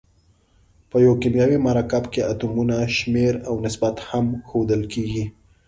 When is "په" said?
0.89-0.97